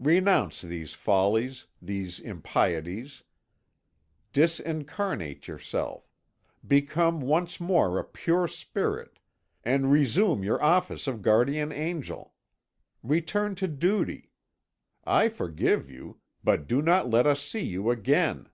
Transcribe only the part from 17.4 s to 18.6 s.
see you again."